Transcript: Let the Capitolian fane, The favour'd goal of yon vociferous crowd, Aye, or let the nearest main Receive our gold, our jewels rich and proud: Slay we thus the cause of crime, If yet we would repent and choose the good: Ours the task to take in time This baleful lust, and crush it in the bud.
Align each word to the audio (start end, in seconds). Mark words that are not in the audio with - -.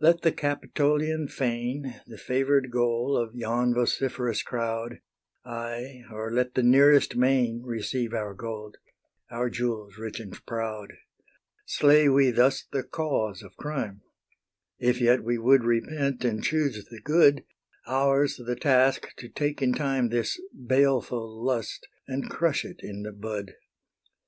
Let 0.00 0.22
the 0.22 0.32
Capitolian 0.32 1.28
fane, 1.28 2.00
The 2.08 2.18
favour'd 2.18 2.72
goal 2.72 3.16
of 3.16 3.36
yon 3.36 3.72
vociferous 3.72 4.42
crowd, 4.42 4.98
Aye, 5.44 6.02
or 6.10 6.32
let 6.32 6.54
the 6.56 6.64
nearest 6.64 7.14
main 7.14 7.62
Receive 7.62 8.12
our 8.12 8.34
gold, 8.34 8.78
our 9.30 9.48
jewels 9.48 9.98
rich 9.98 10.18
and 10.18 10.32
proud: 10.46 10.94
Slay 11.64 12.08
we 12.08 12.32
thus 12.32 12.64
the 12.72 12.82
cause 12.82 13.40
of 13.40 13.54
crime, 13.56 14.00
If 14.80 15.00
yet 15.00 15.22
we 15.22 15.38
would 15.38 15.62
repent 15.62 16.24
and 16.24 16.42
choose 16.42 16.84
the 16.90 17.00
good: 17.00 17.44
Ours 17.86 18.40
the 18.44 18.56
task 18.56 19.14
to 19.18 19.28
take 19.28 19.62
in 19.62 19.74
time 19.74 20.08
This 20.08 20.40
baleful 20.52 21.40
lust, 21.40 21.86
and 22.08 22.28
crush 22.28 22.64
it 22.64 22.80
in 22.82 23.02
the 23.04 23.12
bud. 23.12 23.52